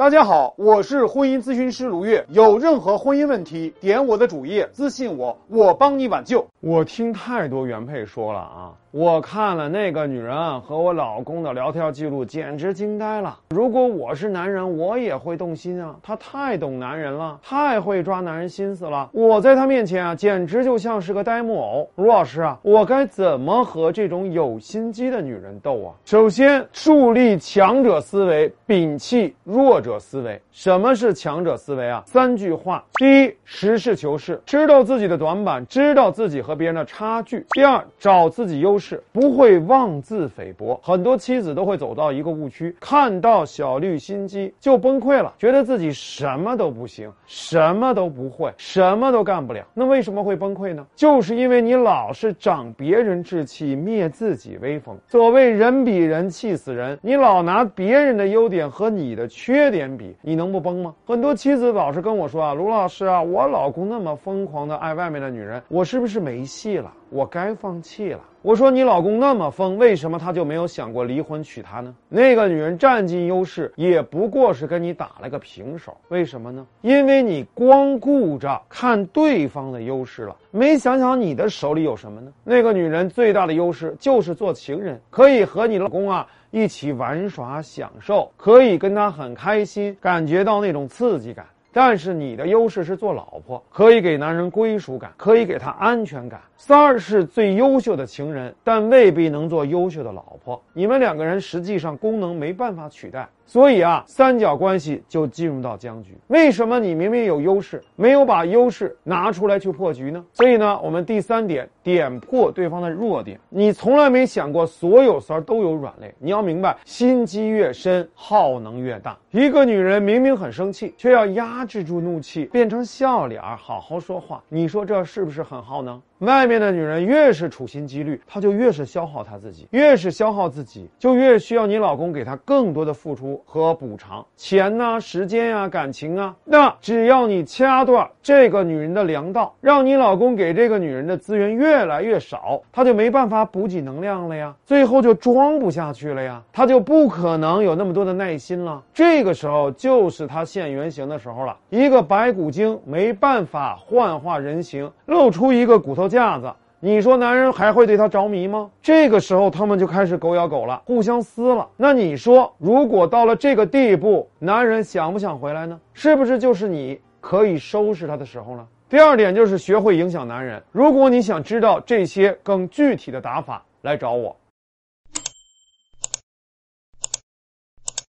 [0.00, 2.24] 大家好，我是婚姻咨询师卢月。
[2.30, 6.46] 有任何婚姻问题，点我的主页私信我，我帮你挽救。
[6.60, 13.38] 我听太多原配说了啊，我看了那个女人和我老公的聊天记录，简直惊呆了。
[13.50, 15.94] 如果我是男人，我也会动心啊。
[16.02, 19.08] 她太懂男人了，太会抓男人心思了。
[19.12, 21.88] 我在她面前啊，简直就像是个呆木偶。
[21.94, 25.94] 卢老师啊，我该怎么和这种有心机的女人斗啊？
[26.04, 30.00] 首先，树立强者思维，摒弃弱者。
[30.00, 32.02] 思维，什么是强者思维啊？
[32.06, 40.80] 三句话：第一，实事求是，知道自己的短板，知道自己和别人的差距；第二，找自己优是，不会妄自菲薄。
[40.82, 49.62] 很多妻子都会走到一个误区，看到小绿心机就崩溃了，觉得自己什么都不行，什么都不会，什么都干不了。
[49.74, 50.86] 那为什么会崩溃呢？
[50.96, 54.96] 就是因为你老是长别人志气，灭自己威风。
[55.06, 59.90] 所谓人比人气死人，你老拿别人的优点和你的缺点。
[59.90, 60.94] 比你能不崩吗？
[61.04, 66.90] 很多妻子老是跟我说啊，卢老师啊，我老公那么疯狂的爱外面的女人，我是不是没戏了？
[67.10, 68.20] 我该放弃了。
[68.42, 71.94] 我说你老公那么疯，为什么他就没有想过离婚娶她呢？
[72.08, 75.94] 那个女人占尽优势，也不过是跟你打了个平手。
[76.08, 76.66] 为什么呢？
[76.80, 82.32] 因为你光顾着看对方的优势了，没想想你的手里有什么呢？
[82.42, 91.44] 那个女人最大的优势就是做情人，可以和你老公啊一起玩耍享受，可以跟他很开心，感觉到那种刺激感。
[91.72, 96.40] 但是你的优势是做老婆，可以给男人归属感，可以给他安全感。
[96.56, 100.60] 三儿是最优秀的情人，但未必能做优秀的老婆。
[100.72, 103.28] 你们两个人实际上功能没办法取代。
[103.50, 106.16] 所以啊，三角关系就进入到僵局。
[106.28, 110.24] 为什么你明明有优势，没有把优势拿出来去破局呢？
[110.32, 113.40] 所以呢，我们第三点点破对方的弱点。
[113.48, 116.14] 你从来没想过所有三儿都有软肋。
[116.20, 119.18] 你要明白，心机越深，耗能越大。
[119.32, 124.40] 一个女人明明很生气，却要压制住怒气，变成笑脸，好好说话。
[124.48, 126.00] 你说这是不是很耗能？
[126.18, 136.36] 外面的女人越是处心积虑，她就越是消耗她自己，越是消耗自己，就越需要你老公给她更多的付出和补偿，钱呐、时间呀、感情啊。
[136.44, 148.82] 那只要你掐断这个女人的粮道，让你老公给这个女人的资源越来越少，她就没办法补给能量了呀，最后就装不下去了呀，她就不可能有那么多的耐心了。
[148.92, 156.10] 这个时候就是她现原形的时候了，一个白骨精没办法幻化人形，露出一个骨头。
[156.10, 156.52] 架子，
[156.82, 158.70] 你说男人还会对她着迷吗？
[158.80, 161.68] 这个时候他们就开始狗咬狗了，互相撕了。
[161.76, 165.78] 那你说，如果到了这个地步，男人想不想回来呢？
[165.92, 168.66] 是不是就是你可以收拾他的时候了？
[168.88, 170.62] 第二点就是学会影响男人。
[170.72, 174.34] 如果你想知道这些更具体的打法，来找我。